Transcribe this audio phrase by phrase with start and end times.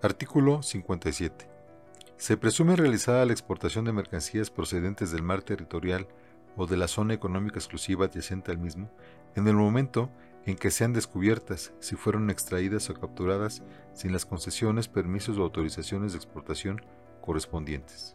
[0.00, 1.48] Artículo 57.
[2.18, 6.06] Se presume realizada la exportación de mercancías procedentes del mar territorial
[6.56, 8.92] o de la zona económica exclusiva adyacente al mismo
[9.34, 10.08] en el momento
[10.46, 16.12] en que sean descubiertas si fueron extraídas o capturadas sin las concesiones, permisos o autorizaciones
[16.12, 16.80] de exportación
[17.20, 18.14] correspondientes.